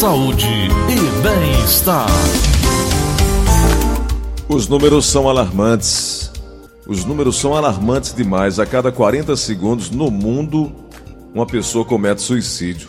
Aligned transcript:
saúde 0.00 0.46
e 0.46 1.22
bem-estar. 1.22 2.08
Os 4.48 4.66
números 4.66 5.04
são 5.04 5.28
alarmantes. 5.28 6.32
Os 6.86 7.04
números 7.04 7.38
são 7.38 7.54
alarmantes 7.54 8.14
demais. 8.14 8.58
A 8.58 8.64
cada 8.64 8.90
40 8.90 9.36
segundos 9.36 9.90
no 9.90 10.10
mundo, 10.10 10.72
uma 11.34 11.44
pessoa 11.44 11.84
comete 11.84 12.22
suicídio. 12.22 12.88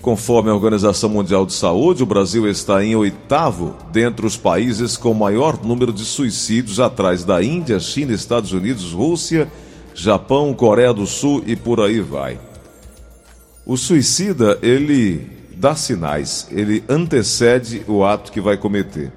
Conforme 0.00 0.48
a 0.48 0.54
Organização 0.54 1.10
Mundial 1.10 1.44
de 1.44 1.54
Saúde, 1.54 2.04
o 2.04 2.06
Brasil 2.06 2.48
está 2.48 2.84
em 2.84 2.94
oitavo 2.94 3.74
dentre 3.90 4.24
os 4.24 4.36
países 4.36 4.96
com 4.96 5.12
maior 5.12 5.60
número 5.60 5.92
de 5.92 6.04
suicídios, 6.04 6.78
atrás 6.78 7.24
da 7.24 7.42
Índia, 7.42 7.80
China, 7.80 8.12
Estados 8.12 8.52
Unidos, 8.52 8.92
Rússia, 8.92 9.50
Japão, 9.92 10.54
Coreia 10.54 10.94
do 10.94 11.04
Sul 11.04 11.42
e 11.48 11.56
por 11.56 11.80
aí 11.80 12.00
vai. 12.00 12.38
O 13.66 13.76
suicida, 13.76 14.56
ele 14.62 15.34
dá 15.54 15.74
sinais, 15.74 16.48
ele 16.50 16.84
antecede 16.88 17.82
o 17.86 18.04
ato 18.04 18.30
que 18.30 18.40
vai 18.40 18.56
cometer 18.56 19.12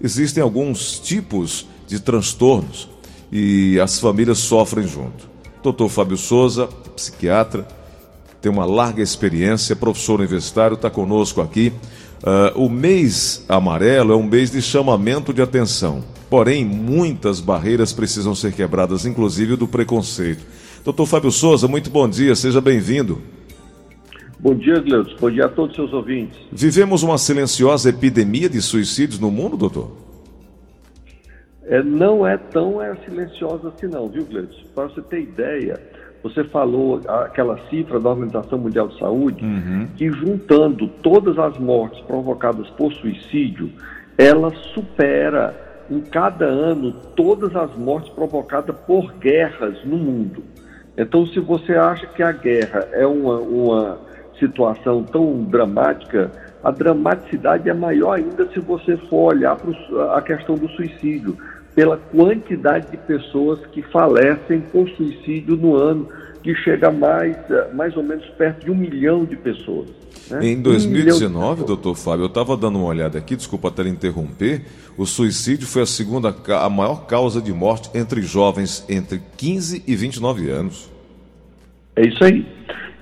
existem 0.00 0.42
alguns 0.42 0.98
tipos 0.98 1.66
de 1.86 2.00
transtornos 2.00 2.88
e 3.30 3.78
as 3.80 3.98
famílias 3.98 4.38
sofrem 4.38 4.86
junto. 4.86 5.28
Doutor 5.62 5.88
Fábio 5.88 6.16
Souza, 6.16 6.68
psiquiatra, 6.94 7.66
tem 8.40 8.50
uma 8.50 8.64
larga 8.64 9.02
experiência, 9.02 9.74
professor 9.74 10.20
universitário, 10.20 10.74
está 10.74 10.88
conosco 10.88 11.40
aqui. 11.40 11.72
Uh, 12.22 12.64
o 12.64 12.68
mês 12.68 13.44
amarelo 13.48 14.12
é 14.12 14.16
um 14.16 14.22
mês 14.22 14.50
de 14.50 14.62
chamamento 14.62 15.32
de 15.32 15.42
atenção, 15.42 16.04
porém 16.30 16.64
muitas 16.64 17.40
barreiras 17.40 17.92
precisam 17.92 18.34
ser 18.34 18.52
quebradas, 18.52 19.04
inclusive 19.04 19.56
do 19.56 19.66
preconceito. 19.66 20.44
Doutor 20.84 21.06
Fábio 21.06 21.32
Souza, 21.32 21.66
muito 21.66 21.90
bom 21.90 22.08
dia, 22.08 22.34
seja 22.34 22.60
bem-vindo. 22.60 23.20
Bom 24.40 24.54
dia, 24.54 24.78
Gleudson. 24.78 25.16
Bom 25.20 25.30
dia 25.30 25.46
a 25.46 25.48
todos 25.48 25.70
os 25.70 25.76
seus 25.76 25.92
ouvintes. 25.92 26.38
Vivemos 26.52 27.02
uma 27.02 27.18
silenciosa 27.18 27.90
epidemia 27.90 28.48
de 28.48 28.62
suicídios 28.62 29.18
no 29.18 29.30
mundo, 29.30 29.56
doutor? 29.56 29.90
É, 31.64 31.82
não 31.82 32.26
é 32.26 32.36
tão 32.36 32.80
é, 32.80 32.94
silenciosa 33.04 33.68
assim 33.68 33.88
não, 33.88 34.08
viu, 34.08 34.24
Gleudson? 34.24 34.62
Para 34.74 34.84
você 34.84 35.02
ter 35.02 35.22
ideia, 35.22 35.80
você 36.22 36.44
falou 36.44 37.00
aquela 37.06 37.58
cifra 37.68 37.98
da 37.98 38.10
Organização 38.10 38.58
Mundial 38.58 38.88
de 38.88 38.98
Saúde, 38.98 39.44
uhum. 39.44 39.88
que 39.96 40.10
juntando 40.10 40.86
todas 41.02 41.36
as 41.36 41.58
mortes 41.58 42.00
provocadas 42.02 42.70
por 42.70 42.92
suicídio, 42.92 43.72
ela 44.16 44.54
supera 44.72 45.54
em 45.90 46.00
cada 46.00 46.44
ano 46.46 46.92
todas 47.16 47.54
as 47.56 47.74
mortes 47.76 48.10
provocadas 48.12 48.76
por 48.86 49.12
guerras 49.14 49.84
no 49.84 49.96
mundo. 49.96 50.44
Então, 50.96 51.26
se 51.26 51.38
você 51.38 51.74
acha 51.74 52.06
que 52.06 52.22
a 52.22 52.32
guerra 52.32 52.88
é 52.92 53.06
uma, 53.06 53.38
uma 53.38 54.07
situação 54.38 55.02
tão 55.04 55.44
dramática, 55.44 56.30
a 56.62 56.70
dramaticidade 56.70 57.68
é 57.68 57.74
maior 57.74 58.16
ainda 58.16 58.48
se 58.52 58.60
você 58.60 58.96
for 59.08 59.34
olhar 59.34 59.56
para 59.56 60.16
a 60.16 60.22
questão 60.22 60.56
do 60.56 60.68
suicídio, 60.70 61.36
pela 61.74 61.96
quantidade 61.96 62.90
de 62.90 62.96
pessoas 62.96 63.64
que 63.66 63.82
falecem 63.82 64.60
por 64.60 64.88
suicídio 64.90 65.56
no 65.56 65.76
ano, 65.76 66.08
que 66.42 66.54
chega 66.56 66.88
a 66.88 66.92
mais, 66.92 67.36
mais 67.74 67.96
ou 67.96 68.02
menos 68.02 68.26
perto 68.30 68.64
de 68.64 68.70
um 68.70 68.74
milhão 68.74 69.24
de 69.24 69.36
pessoas. 69.36 69.88
Né? 70.30 70.46
Em 70.46 70.60
2019, 70.60 71.62
um 71.62 71.66
doutor 71.66 71.94
Fábio, 71.94 72.24
eu 72.24 72.28
estava 72.28 72.56
dando 72.56 72.78
uma 72.78 72.88
olhada 72.88 73.18
aqui, 73.18 73.36
desculpa 73.36 73.68
até 73.68 73.86
interromper, 73.86 74.64
o 74.96 75.06
suicídio 75.06 75.66
foi 75.66 75.82
a 75.82 75.86
segunda, 75.86 76.34
a 76.60 76.68
maior 76.68 77.06
causa 77.06 77.40
de 77.40 77.52
morte 77.52 77.90
entre 77.94 78.22
jovens 78.22 78.84
entre 78.88 79.22
15 79.36 79.84
e 79.86 79.96
29 79.96 80.50
anos. 80.50 80.97
É 81.98 82.06
isso 82.06 82.22
aí. 82.22 82.46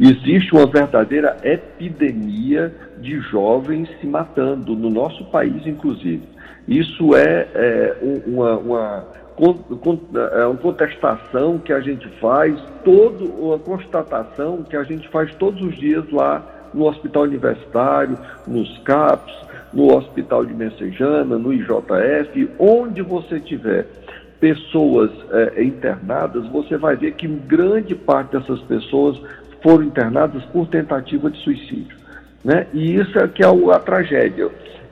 Existe 0.01 0.55
uma 0.55 0.67
verdadeira 0.67 1.37
epidemia 1.43 2.75
de 2.99 3.21
jovens 3.21 3.89
se 4.01 4.07
matando, 4.07 4.75
no 4.75 4.89
nosso 4.89 5.23
país, 5.27 5.67
inclusive. 5.67 6.23
Isso 6.67 7.15
é, 7.15 7.47
é 7.55 7.97
uma, 8.27 8.57
uma, 8.57 9.07
é 10.33 10.47
uma 10.47 10.57
contestação 10.57 11.59
que 11.59 11.75
a 11.75 11.81
gente 11.81 12.09
faz, 12.21 12.59
todo, 12.85 13.27
uma 13.39 13.59
constatação 13.59 14.63
que 14.63 14.77
a 14.77 14.83
gente 14.83 15.07
faz 15.09 15.35
todos 15.35 15.61
os 15.61 15.77
dias 15.77 16.11
lá 16.11 16.71
no 16.73 16.87
Hospital 16.87 17.25
Universitário, 17.25 18.19
nos 18.47 18.79
CAPs, 18.79 19.35
no 19.75 19.95
Hospital 19.95 20.47
de 20.47 20.55
Messejana, 20.55 21.37
no 21.37 21.53
IJF, 21.53 22.51
onde 22.59 23.03
você 23.03 23.39
tiver 23.41 23.87
pessoas 24.41 25.11
é, 25.31 25.63
internadas, 25.63 26.47
você 26.49 26.77
vai 26.77 26.97
ver 26.97 27.13
que 27.13 27.27
grande 27.27 27.95
parte 27.95 28.37
dessas 28.37 28.61
pessoas 28.63 29.21
foram 29.63 29.85
internadas 29.85 30.45
por 30.47 30.67
tentativa 30.69 31.31
de 31.31 31.39
suicídio. 31.43 31.97
Né? 32.45 32.67
E 32.73 32.95
isso 32.95 33.19
é 33.19 33.27
que 33.27 33.43
é 33.43 33.47
a 33.47 33.79
tragédia. 33.79 34.49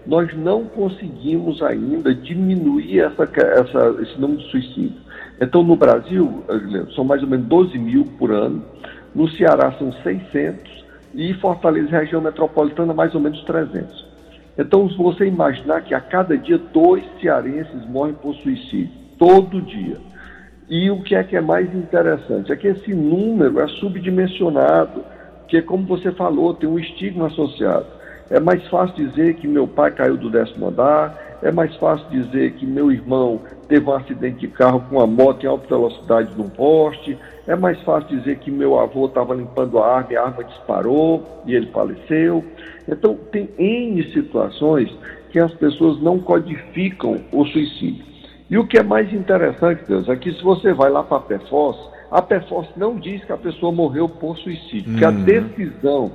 Nós 0.07 0.35
não 0.37 0.65
conseguimos 0.65 1.63
ainda 1.63 2.15
diminuir 2.15 3.01
essa, 3.01 3.23
essa, 3.23 3.97
esse 4.03 4.21
número 4.21 4.41
de 4.41 4.51
suicídio. 4.51 5.05
Então, 5.41 5.63
no 5.63 5.77
Brasil, 5.77 6.45
são 6.95 7.05
mais 7.05 7.23
ou 7.23 7.29
menos 7.29 7.47
12 7.47 7.79
mil 7.79 8.05
por 8.19 8.31
ano, 8.31 8.63
no 9.15 9.29
Ceará 9.31 9.73
são 9.79 9.93
600 9.93 10.85
e 11.15 11.33
Fortaleza, 11.35 11.91
região 11.91 12.21
metropolitana, 12.21 12.93
mais 12.93 13.15
ou 13.15 13.21
menos 13.21 13.43
300. 13.45 14.05
Então, 14.59 14.89
se 14.89 14.97
você 14.97 15.27
imaginar 15.27 15.83
que 15.83 15.95
a 15.95 16.01
cada 16.01 16.37
dia 16.37 16.59
dois 16.59 17.05
cearenses 17.21 17.87
morrem 17.89 18.15
por 18.15 18.35
suicídio, 18.37 19.04
todo 19.25 19.63
dia. 19.63 19.97
E 20.69 20.91
o 20.91 21.03
que 21.03 21.15
é 21.15 21.25
que 21.25 21.35
é 21.35 21.41
mais 21.41 21.75
interessante? 21.75 22.53
É 22.53 22.57
que 22.57 22.69
esse 22.69 22.93
número 22.93 23.59
é 23.59 23.67
subdimensionado, 23.69 25.03
que 25.49 25.63
como 25.63 25.87
você 25.87 26.13
falou, 26.13 26.53
tem 26.53 26.69
um 26.69 26.79
estigma 26.79 27.29
associado. 27.29 27.87
É 28.29 28.39
mais 28.39 28.67
fácil 28.69 28.95
dizer 28.97 29.37
que 29.37 29.49
meu 29.49 29.67
pai 29.67 29.93
caiu 29.93 30.19
do 30.19 30.29
décimo 30.29 30.69
andar, 30.69 31.39
é 31.43 31.51
mais 31.51 31.75
fácil 31.77 32.07
dizer 32.11 32.53
que 32.53 32.67
meu 32.67 32.93
irmão 32.93 33.41
teve 33.67 33.89
um 33.89 33.95
acidente 33.95 34.41
de 34.41 34.49
carro 34.49 34.81
com 34.89 34.97
uma 34.97 35.07
moto 35.07 35.45
em 35.45 35.47
alta 35.47 35.67
velocidade 35.69 36.31
num 36.37 36.51
poste, 36.51 37.19
é 37.47 37.57
mais 37.57 37.81
fácil 37.83 38.19
dizer 38.19 38.39
que 38.41 38.51
meu 38.51 38.79
avô 38.79 39.07
estava 39.07 39.35
limpando 39.35 39.79
a 39.79 39.97
arma 39.97 40.13
e 40.13 40.17
a 40.17 40.23
arma 40.23 40.45
disparou 40.45 41.43
e 41.47 41.55
ele 41.55 41.67
faleceu. 41.69 42.45
Então, 42.87 43.17
tem 43.33 43.49
N 43.59 44.03
situações 44.13 44.95
que 45.31 45.39
as 45.39 45.53
pessoas 45.55 46.01
não 46.03 46.19
codificam 46.19 47.21
o 47.33 47.47
suicídio. 47.47 48.14
E 48.51 48.59
o 48.59 48.67
que 48.67 48.79
é 48.79 48.83
mais 48.83 49.13
interessante, 49.13 49.85
Deus, 49.87 50.09
é 50.09 50.17
que 50.17 50.33
se 50.33 50.43
você 50.43 50.73
vai 50.73 50.91
lá 50.91 51.03
para 51.03 51.17
a 51.17 51.21
PEFOS, 51.21 51.77
a 52.11 52.21
PEFOS 52.21 52.69
não 52.77 52.97
diz 52.97 53.25
que 53.25 53.33
a 53.33 53.37
pessoa 53.37 53.73
morreu 53.73 54.09
por 54.09 54.37
suicídio, 54.39 54.93
uhum. 54.93 54.99
que 54.99 55.05
a 55.05 55.09
uhum. 55.09 55.23
decisão 55.25 56.13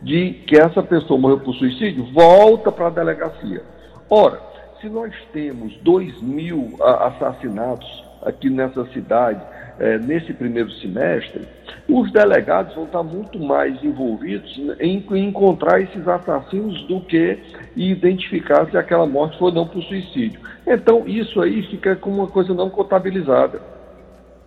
de 0.00 0.32
que 0.46 0.56
essa 0.56 0.82
pessoa 0.82 1.18
morreu 1.18 1.40
por 1.40 1.54
suicídio 1.54 2.06
volta 2.12 2.70
para 2.70 2.86
a 2.86 2.90
delegacia. 2.90 3.62
Ora, 4.08 4.40
se 4.80 4.88
nós 4.88 5.12
temos 5.32 5.76
2 5.82 6.22
mil 6.22 6.76
assassinatos 6.80 8.04
aqui 8.22 8.48
nessa 8.48 8.84
cidade, 8.86 9.40
é, 9.82 9.98
nesse 9.98 10.32
primeiro 10.32 10.70
semestre, 10.74 11.42
os 11.88 12.12
delegados 12.12 12.72
vão 12.76 12.84
estar 12.84 13.02
muito 13.02 13.36
mais 13.40 13.82
envolvidos 13.82 14.56
em, 14.78 15.04
em 15.10 15.28
encontrar 15.28 15.80
esses 15.80 16.06
assassinos 16.06 16.80
do 16.84 17.00
que 17.00 17.36
identificar 17.74 18.70
se 18.70 18.78
aquela 18.78 19.06
morte 19.06 19.36
foi 19.40 19.50
não 19.50 19.66
por 19.66 19.82
suicídio. 19.82 20.38
Então, 20.64 21.02
isso 21.04 21.40
aí 21.40 21.62
fica 21.64 21.96
como 21.96 22.18
uma 22.18 22.28
coisa 22.28 22.54
não 22.54 22.70
contabilizada. 22.70 23.60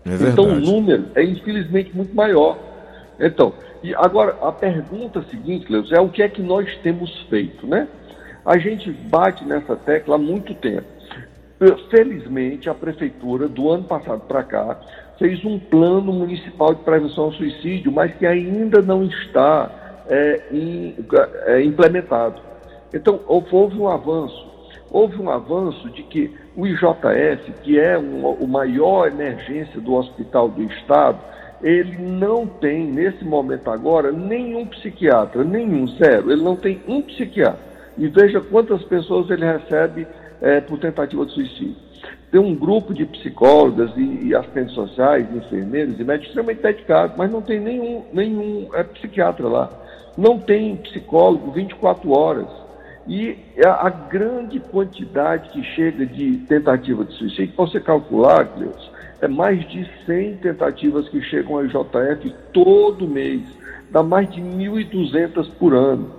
É 0.06 0.30
então, 0.30 0.46
o 0.46 0.56
número 0.56 1.08
é 1.16 1.24
infelizmente 1.24 1.94
muito 1.94 2.16
maior. 2.16 2.58
Então, 3.20 3.54
e 3.84 3.94
agora 3.94 4.38
a 4.42 4.54
pergunta 4.54 5.22
seguinte, 5.30 5.66
Cleus, 5.66 5.92
é 5.92 6.00
o 6.00 6.08
que 6.08 6.24
é 6.24 6.30
que 6.30 6.42
nós 6.42 6.74
temos 6.78 7.12
feito, 7.30 7.68
né? 7.68 7.90
A 8.46 8.58
gente 8.58 8.90
bate 8.90 9.44
nessa 9.44 9.76
tecla 9.76 10.16
há 10.16 10.18
muito 10.18 10.54
tempo. 10.54 10.96
Felizmente, 11.90 12.70
a 12.70 12.74
prefeitura, 12.74 13.48
do 13.48 13.70
ano 13.72 13.84
passado 13.84 14.22
para 14.28 14.44
cá, 14.44 14.78
fez 15.18 15.44
um 15.46 15.60
plano 15.60 16.12
municipal 16.12 16.74
de 16.74 16.84
prevenção 16.84 17.26
ao 17.26 17.32
suicídio, 17.34 17.92
mas 17.92 18.14
que 18.16 18.26
ainda 18.26 18.82
não 18.82 19.04
está 19.06 20.04
é, 20.08 20.42
in, 20.52 20.96
é, 21.46 21.64
implementado. 21.64 22.42
Então, 22.94 23.20
houve 23.28 23.78
um 23.78 23.88
avanço. 23.88 24.54
Houve 24.92 25.22
um 25.22 25.30
avanço 25.30 25.90
de 25.90 26.04
que 26.04 26.34
o 26.56 26.66
IJF, 26.66 27.52
que 27.64 27.80
é 27.80 27.98
o 27.98 28.48
maior 28.48 29.08
emergência 29.08 29.82
do 29.82 29.96
hospital 29.96 30.48
do 30.48 30.64
Estado, 30.64 31.20
ele 31.62 31.98
não 31.98 32.46
tem, 32.46 32.86
nesse 32.86 33.24
momento 33.26 33.70
agora, 33.70 34.12
nenhum 34.12 34.66
psiquiatra, 34.68 35.44
nenhum, 35.44 35.88
zero. 35.88 36.32
Ele 36.32 36.42
não 36.42 36.56
tem 36.56 36.82
um 36.88 37.02
psiquiatra. 37.02 37.60
E 37.98 38.08
veja 38.08 38.40
quantas 38.40 38.84
pessoas 38.84 39.30
ele 39.30 39.46
recebe 39.46 40.08
é, 40.42 40.62
por 40.62 40.78
tentativa 40.80 41.26
de 41.26 41.34
suicídio. 41.34 41.85
Tem 42.36 42.44
um 42.44 42.54
grupo 42.54 42.94
de 42.94 43.06
psicólogas 43.06 43.92
e, 43.96 44.26
e 44.28 44.36
assistentes 44.36 44.74
sociais, 44.74 45.26
enfermeiros 45.34 45.98
e 45.98 46.04
médicos 46.04 46.28
extremamente 46.28 46.62
dedicados, 46.62 47.16
mas 47.16 47.32
não 47.32 47.42
tem 47.42 47.62
nenhum, 47.62 48.04
nenhum 48.12 48.68
é, 48.74 48.84
psiquiatra 48.84 49.48
lá. 49.48 49.70
Não 50.18 50.38
tem 50.38 50.76
psicólogo 50.76 51.54
24 51.54 52.12
horas. 52.12 52.48
E 53.08 53.38
a, 53.66 53.88
a 53.88 53.90
grande 53.90 54.60
quantidade 54.60 55.48
que 55.52 55.64
chega 55.64 56.06
de 56.06 56.40
tentativa 56.40 57.06
de 57.06 57.14
suicídio, 57.14 57.56
para 57.56 57.68
você 57.68 57.80
calcular, 57.80 58.44
Deus, 58.44 58.92
é 59.22 59.30
mais 59.30 59.66
de 59.70 59.90
100 60.06 60.36
tentativas 60.40 61.08
que 61.08 61.22
chegam 61.22 61.56
ao 61.56 61.64
IJF 61.64 62.36
todo 62.52 63.08
mês, 63.08 63.44
dá 63.92 64.04
mais 64.04 64.30
de 64.30 64.42
1.200 64.42 65.50
por 65.58 65.74
ano. 65.74 66.12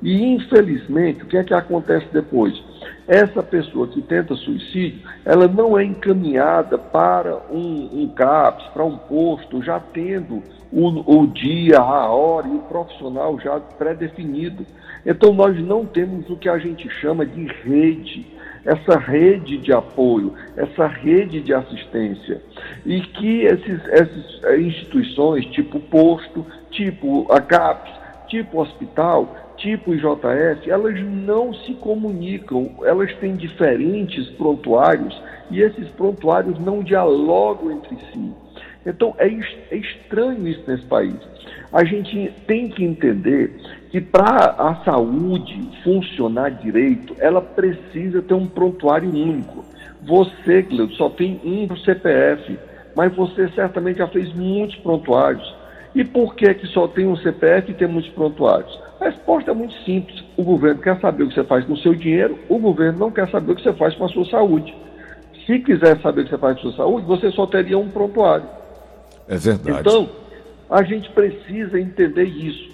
E, 0.00 0.22
infelizmente, 0.22 1.24
o 1.24 1.26
que 1.26 1.36
é 1.36 1.42
que 1.42 1.52
acontece 1.52 2.06
depois? 2.12 2.62
Essa 3.06 3.42
pessoa 3.42 3.86
que 3.88 4.00
tenta 4.00 4.34
suicídio, 4.34 5.00
ela 5.24 5.46
não 5.46 5.78
é 5.78 5.84
encaminhada 5.84 6.78
para 6.78 7.36
um, 7.50 8.02
um 8.02 8.08
CAPS, 8.08 8.66
para 8.68 8.84
um 8.84 8.96
posto, 8.96 9.62
já 9.62 9.78
tendo 9.78 10.42
o, 10.72 11.22
o 11.22 11.26
dia, 11.26 11.78
a 11.78 12.08
hora 12.08 12.48
e 12.48 12.52
o 12.52 12.60
profissional 12.60 13.38
já 13.38 13.60
pré-definido. 13.60 14.64
Então, 15.04 15.34
nós 15.34 15.58
não 15.60 15.84
temos 15.84 16.28
o 16.30 16.36
que 16.36 16.48
a 16.48 16.58
gente 16.58 16.88
chama 16.88 17.26
de 17.26 17.44
rede 17.44 18.34
essa 18.64 18.98
rede 18.98 19.58
de 19.58 19.72
apoio, 19.72 20.32
essa 20.56 20.86
rede 20.86 21.40
de 21.40 21.52
assistência. 21.52 22.40
E 22.84 23.00
que 23.00 23.42
esses, 23.42 23.88
essas 23.88 24.40
eh, 24.44 24.60
instituições, 24.60 25.44
tipo 25.46 25.78
posto, 25.78 26.44
tipo 26.70 27.30
a 27.30 27.40
CAPES, 27.40 27.92
tipo 28.28 28.60
hospital, 28.60 29.36
tipo 29.64 29.94
IJF, 29.94 30.70
elas 30.70 31.00
não 31.02 31.54
se 31.54 31.72
comunicam, 31.74 32.70
elas 32.82 33.10
têm 33.16 33.34
diferentes 33.34 34.28
prontuários 34.32 35.18
e 35.50 35.62
esses 35.62 35.88
prontuários 35.90 36.58
não 36.60 36.82
dialogam 36.82 37.72
entre 37.72 37.96
si. 38.12 38.32
Então 38.84 39.14
é, 39.16 39.26
é 39.26 39.76
estranho 39.76 40.46
isso 40.46 40.62
nesse 40.68 40.84
país. 40.84 41.16
A 41.72 41.82
gente 41.82 42.30
tem 42.46 42.68
que 42.68 42.84
entender 42.84 43.56
que 43.90 44.02
para 44.02 44.54
a 44.58 44.84
saúde 44.84 45.58
funcionar 45.82 46.50
direito, 46.50 47.16
ela 47.18 47.40
precisa 47.40 48.20
ter 48.20 48.34
um 48.34 48.46
prontuário 48.46 49.08
único. 49.08 49.64
Você, 50.02 50.62
Cleudo, 50.62 50.92
só 50.94 51.08
tem 51.08 51.40
um 51.42 51.74
CPF, 51.78 52.58
mas 52.94 53.16
você 53.16 53.48
certamente 53.54 53.96
já 53.96 54.08
fez 54.08 54.30
muitos 54.34 54.76
prontuários. 54.76 55.54
E 55.94 56.04
por 56.04 56.34
que, 56.34 56.52
que 56.52 56.66
só 56.66 56.86
tem 56.86 57.06
um 57.06 57.16
CPF 57.16 57.70
e 57.70 57.74
tem 57.74 57.88
muitos 57.88 58.10
prontuários? 58.12 58.83
A 59.00 59.06
resposta 59.06 59.50
é 59.50 59.54
muito 59.54 59.74
simples. 59.84 60.24
O 60.36 60.42
governo 60.42 60.80
quer 60.80 60.98
saber 61.00 61.24
o 61.24 61.28
que 61.28 61.34
você 61.34 61.44
faz 61.44 61.64
com 61.64 61.72
o 61.72 61.78
seu 61.78 61.94
dinheiro, 61.94 62.38
o 62.48 62.58
governo 62.58 62.98
não 62.98 63.10
quer 63.10 63.28
saber 63.30 63.52
o 63.52 63.56
que 63.56 63.62
você 63.62 63.72
faz 63.72 63.94
com 63.94 64.04
a 64.04 64.08
sua 64.08 64.24
saúde. 64.26 64.74
Se 65.46 65.58
quiser 65.58 66.00
saber 66.00 66.22
o 66.22 66.24
que 66.24 66.30
você 66.30 66.38
faz 66.38 66.54
com 66.54 66.68
a 66.68 66.72
sua 66.72 66.84
saúde, 66.84 67.06
você 67.06 67.30
só 67.32 67.46
teria 67.46 67.78
um 67.78 67.88
prontuário. 67.88 68.46
É 69.28 69.36
verdade. 69.36 69.80
Então, 69.80 70.08
a 70.70 70.82
gente 70.82 71.10
precisa 71.10 71.78
entender 71.78 72.24
isso. 72.24 72.72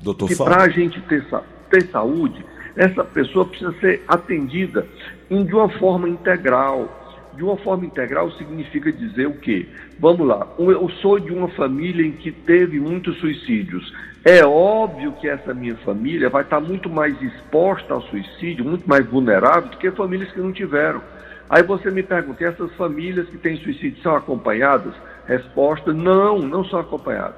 Doutor 0.00 0.28
que 0.28 0.36
para 0.36 0.62
a 0.62 0.68
gente 0.68 1.00
ter, 1.02 1.24
ter 1.70 1.82
saúde, 1.88 2.44
essa 2.76 3.04
pessoa 3.04 3.44
precisa 3.44 3.72
ser 3.80 4.02
atendida 4.06 4.86
em, 5.28 5.44
de 5.44 5.54
uma 5.54 5.68
forma 5.68 6.08
integral. 6.08 6.88
De 7.38 7.44
uma 7.44 7.56
forma 7.56 7.86
integral 7.86 8.32
significa 8.32 8.90
dizer 8.90 9.28
o 9.28 9.34
quê? 9.34 9.68
Vamos 10.00 10.26
lá, 10.26 10.44
eu 10.58 10.88
sou 11.00 11.20
de 11.20 11.32
uma 11.32 11.46
família 11.50 12.04
em 12.04 12.10
que 12.10 12.32
teve 12.32 12.80
muitos 12.80 13.16
suicídios. 13.18 13.94
É 14.24 14.44
óbvio 14.44 15.12
que 15.12 15.28
essa 15.28 15.54
minha 15.54 15.76
família 15.76 16.28
vai 16.28 16.42
estar 16.42 16.58
muito 16.58 16.90
mais 16.90 17.14
exposta 17.22 17.94
ao 17.94 18.02
suicídio, 18.02 18.64
muito 18.64 18.88
mais 18.88 19.06
vulnerável 19.06 19.70
do 19.70 19.76
que 19.76 19.88
famílias 19.92 20.32
que 20.32 20.40
não 20.40 20.50
tiveram. 20.50 21.00
Aí 21.48 21.62
você 21.62 21.92
me 21.92 22.02
pergunta, 22.02 22.44
essas 22.44 22.74
famílias 22.74 23.28
que 23.28 23.38
têm 23.38 23.56
suicídio 23.58 24.02
são 24.02 24.16
acompanhadas? 24.16 24.92
Resposta: 25.24 25.92
não, 25.92 26.40
não 26.40 26.64
são 26.64 26.80
acompanhadas. 26.80 27.36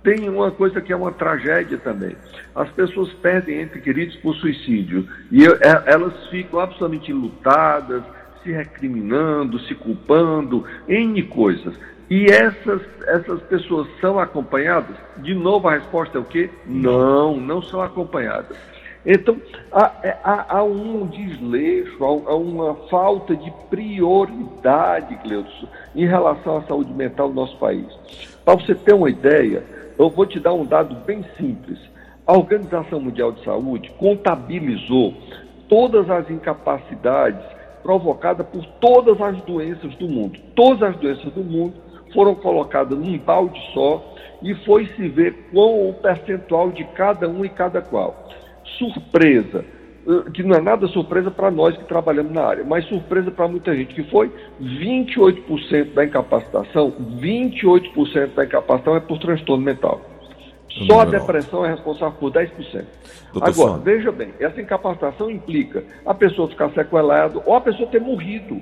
Tem 0.00 0.28
uma 0.28 0.52
coisa 0.52 0.80
que 0.80 0.92
é 0.92 0.96
uma 0.96 1.10
tragédia 1.10 1.76
também. 1.78 2.14
As 2.54 2.70
pessoas 2.70 3.12
perdem 3.14 3.62
entre 3.62 3.80
queridos 3.80 4.14
por 4.18 4.36
suicídio 4.36 5.08
e 5.32 5.44
é, 5.44 5.82
elas 5.86 6.14
ficam 6.28 6.60
absolutamente 6.60 7.12
lutadas, 7.12 8.04
se 8.48 8.52
recriminando, 8.52 9.60
se 9.60 9.74
culpando, 9.74 10.64
N 10.88 11.22
coisas. 11.24 11.74
E 12.08 12.24
essas, 12.24 12.80
essas 13.06 13.42
pessoas 13.42 13.86
são 14.00 14.18
acompanhadas? 14.18 14.96
De 15.18 15.34
novo, 15.34 15.68
a 15.68 15.74
resposta 15.74 16.16
é 16.16 16.20
o 16.20 16.24
quê? 16.24 16.48
Não, 16.64 17.36
não 17.36 17.60
são 17.60 17.82
acompanhadas. 17.82 18.56
Então, 19.04 19.36
há, 19.70 19.92
é, 20.02 20.16
há, 20.24 20.56
há 20.56 20.64
um 20.64 21.06
desleixo, 21.06 22.02
há, 22.02 22.30
há, 22.30 22.36
uma 22.36 22.74
falta 22.88 23.36
de 23.36 23.52
prioridade, 23.68 25.14
Cleudson, 25.22 25.68
em 25.94 26.06
relação 26.06 26.56
à 26.56 26.62
saúde 26.62 26.92
mental 26.92 27.28
do 27.28 27.34
nosso 27.34 27.56
país. 27.58 27.86
Para 28.44 28.54
você 28.54 28.74
ter 28.74 28.94
uma 28.94 29.10
ideia, 29.10 29.62
eu 29.98 30.08
vou 30.08 30.24
te 30.24 30.40
dar 30.40 30.54
um 30.54 30.64
dado 30.64 30.94
bem 31.04 31.22
simples. 31.36 31.78
A 32.26 32.32
Organização 32.32 33.00
Mundial 33.00 33.32
de 33.32 33.44
Saúde 33.44 33.90
contabilizou 33.98 35.14
todas 35.68 36.10
as 36.10 36.28
incapacidades 36.30 37.57
provocadas 37.88 38.46
por 38.48 38.66
todas 38.82 39.18
as 39.18 39.40
doenças 39.44 39.94
do 39.94 40.06
mundo. 40.06 40.38
Todas 40.54 40.90
as 40.90 40.96
doenças 40.96 41.32
do 41.32 41.42
mundo 41.42 41.72
foram 42.12 42.34
colocadas 42.34 42.98
num 42.98 43.16
balde 43.16 43.58
só 43.72 44.14
e 44.42 44.54
foi 44.66 44.84
se 44.88 45.08
ver 45.08 45.48
qual 45.50 45.88
o 45.88 45.94
percentual 45.94 46.70
de 46.70 46.84
cada 46.84 47.26
um 47.26 47.46
e 47.46 47.48
cada 47.48 47.80
qual 47.80 48.28
surpresa, 48.76 49.64
eh, 50.06 50.30
que 50.34 50.42
não 50.42 50.54
é 50.54 50.60
nada 50.60 50.86
surpresa 50.88 51.30
para 51.30 51.50
nós 51.50 51.78
que 51.78 51.84
trabalhamos 51.84 52.30
na 52.30 52.42
área, 52.42 52.62
mas 52.62 52.84
surpresa 52.84 53.30
para 53.30 53.48
muita 53.48 53.74
gente, 53.74 53.94
que 53.94 54.04
foi 54.10 54.30
28% 54.60 55.94
da 55.94 56.04
incapacitação, 56.04 56.92
28% 57.18 58.34
da 58.34 58.44
incapacitação 58.44 58.96
é 58.96 59.00
por 59.00 59.18
transtorno 59.18 59.64
mental. 59.64 60.17
Só 60.86 61.00
a 61.00 61.04
depressão 61.04 61.64
é 61.64 61.70
responsável 61.70 62.16
por 62.18 62.30
10%. 62.30 62.50
Doutor 63.32 63.48
Agora, 63.48 63.72
Fone. 63.72 63.84
veja 63.84 64.12
bem, 64.12 64.32
essa 64.38 64.60
incapacitação 64.60 65.30
implica 65.30 65.84
a 66.04 66.14
pessoa 66.14 66.48
ficar 66.48 66.70
sequelada 66.70 67.40
ou 67.44 67.54
a 67.54 67.60
pessoa 67.60 67.88
ter 67.88 68.00
morrido 68.00 68.60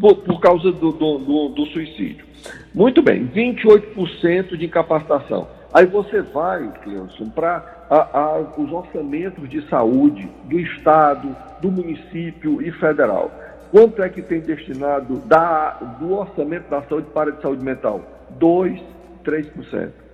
por, 0.00 0.40
causa 0.40 0.72
do, 0.72 0.92
do, 0.92 1.18
do, 1.18 1.48
do 1.50 1.66
suicídio. 1.66 2.26
Muito 2.74 3.02
bem, 3.02 3.26
28% 3.28 4.56
de 4.56 4.66
incapacitação. 4.66 5.48
Aí 5.72 5.86
você 5.86 6.22
vai, 6.22 6.70
Cleonson, 6.82 7.28
para 7.30 8.54
os 8.56 8.72
orçamentos 8.72 9.48
de 9.48 9.66
saúde 9.68 10.28
do 10.44 10.58
Estado, 10.58 11.34
do 11.60 11.70
município 11.70 12.62
e 12.62 12.70
federal. 12.72 13.30
Quanto 13.70 14.02
é 14.02 14.08
que 14.08 14.22
tem 14.22 14.40
destinado 14.40 15.16
da, 15.26 15.70
do 15.98 16.12
orçamento 16.14 16.70
da 16.70 16.82
saúde 16.82 17.08
para 17.12 17.30
a 17.30 17.40
saúde 17.40 17.64
mental? 17.64 18.00
2, 18.38 18.80
3%. 19.24 20.05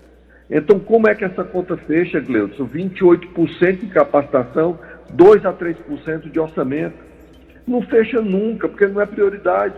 Então, 0.55 0.79
como 0.79 1.09
é 1.09 1.15
que 1.15 1.25
essa 1.25 1.43
conta 1.43 1.79
fecha, 1.79 2.21
Gleudson? 2.21 2.67
28% 2.67 3.81
de 3.81 3.87
capacitação, 3.87 4.79
2 5.11 5.47
a 5.47 5.53
3% 5.53 6.31
de 6.31 6.39
orçamento. 6.39 6.95
Não 7.67 7.81
fecha 7.81 8.21
nunca, 8.21 8.69
porque 8.69 8.87
não 8.87 9.01
é 9.01 9.07
prioridade. 9.07 9.75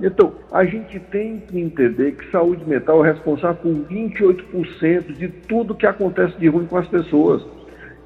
Então, 0.00 0.32
a 0.50 0.64
gente 0.64 0.98
tem 0.98 1.40
que 1.40 1.60
entender 1.60 2.12
que 2.12 2.30
saúde 2.30 2.64
mental 2.66 3.04
é 3.04 3.12
responsável 3.12 3.56
por 3.56 3.72
28% 3.92 5.12
de 5.12 5.28
tudo 5.28 5.74
que 5.74 5.86
acontece 5.86 6.38
de 6.38 6.48
ruim 6.48 6.64
com 6.64 6.78
as 6.78 6.88
pessoas. 6.88 7.42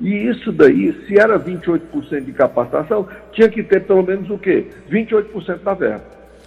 E 0.00 0.12
isso 0.28 0.50
daí, 0.50 0.92
se 1.06 1.16
era 1.16 1.38
28% 1.38 2.24
de 2.24 2.32
capacitação, 2.32 3.06
tinha 3.32 3.48
que 3.48 3.62
ter 3.62 3.84
pelo 3.84 4.02
menos 4.02 4.28
o 4.30 4.38
quê? 4.38 4.66
28% 4.90 5.58
da 5.62 5.74
verba. 5.74 6.04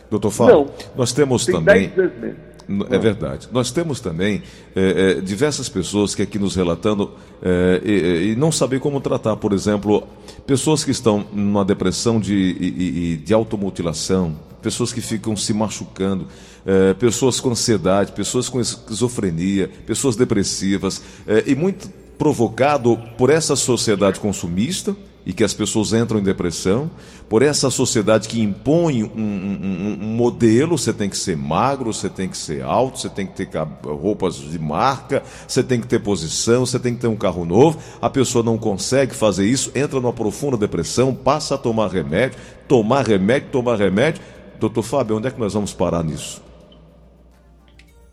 Doutor 0.10 0.32
Fábio, 0.32 0.68
nós 0.96 1.14
temos 1.14 1.46
tem 1.46 1.56
também. 1.56 1.88
10 1.88 1.96
vezes 1.96 2.20
menos. 2.20 2.53
É 2.90 2.98
verdade. 2.98 3.50
Nós 3.52 3.72
temos 3.72 4.00
também 4.00 4.42
é, 4.76 5.18
é, 5.18 5.22
diversas 5.22 5.68
pessoas 5.68 6.16
que 6.16 6.22
aqui 6.22 6.40
nos 6.40 6.56
relatando 6.56 7.12
é, 7.42 7.82
e, 7.84 8.32
e, 8.32 8.36
não 8.36 8.52
sabem 8.52 8.80
como 8.80 9.02
tratar, 9.02 9.36
por 9.36 9.54
exemplo, 9.54 10.08
pessoas 10.48 10.84
que 10.84 10.92
estão 10.92 11.26
numa 11.34 11.66
depressão 11.66 12.20
de, 12.20 13.18
de 13.18 13.34
automutilação, 13.34 14.36
pessoas 14.62 14.94
que 14.94 15.02
ficam 15.02 15.36
se 15.36 15.54
machucando, 15.54 16.28
é, 16.66 16.94
pessoas 16.94 17.40
com 17.40 17.50
ansiedade, 17.52 18.14
pessoas 18.14 18.48
com 18.48 18.62
esquizofrenia, 18.62 19.70
pessoas 19.86 20.16
depressivas, 20.16 21.02
é, 21.28 21.44
e 21.46 21.56
muito 21.56 21.90
provocado 22.18 22.98
por 23.18 23.30
essa 23.30 23.56
sociedade 23.56 24.20
consumista 24.20 24.96
e 25.26 25.34
que 25.34 25.44
as 25.44 25.54
pessoas 25.54 25.94
entram 25.94 26.20
em 26.20 26.24
depressão, 26.24 26.92
por 27.30 27.42
essa 27.42 27.70
sociedade 27.70 28.28
que 28.28 28.42
impõe 28.42 29.04
um, 29.04 29.10
um, 29.18 29.93
modelo, 30.24 30.78
você 30.78 30.94
tem 30.94 31.10
que 31.10 31.18
ser 31.18 31.36
magro, 31.36 31.92
você 31.92 32.10
tem 32.10 32.30
que 32.30 32.38
ser 32.38 32.64
alto, 32.64 32.98
você 32.98 33.10
tem 33.10 33.28
que 33.28 33.46
ter 33.46 33.50
roupas 33.84 34.36
de 34.36 34.58
marca, 34.58 35.22
você 35.46 35.62
tem 35.62 35.82
que 35.82 35.88
ter 35.88 36.00
posição, 36.00 36.66
você 36.66 36.80
tem 36.80 36.96
que 36.96 37.02
ter 37.02 37.08
um 37.08 37.16
carro 37.18 37.44
novo, 37.44 37.78
a 38.02 38.10
pessoa 38.10 38.44
não 38.44 38.58
consegue 38.58 39.14
fazer 39.14 39.46
isso, 39.46 39.70
entra 39.76 40.00
numa 40.00 40.14
profunda 40.14 40.56
depressão, 40.56 41.14
passa 41.14 41.56
a 41.56 41.58
tomar 41.58 41.90
remédio, 41.90 42.40
tomar 42.70 43.06
remédio, 43.06 43.50
tomar 43.50 43.76
remédio. 43.76 44.22
Doutor 44.60 44.84
Fábio, 44.84 45.18
onde 45.18 45.28
é 45.28 45.32
que 45.32 45.40
nós 45.40 45.54
vamos 45.54 45.74
parar 45.74 46.04
nisso? 46.04 46.42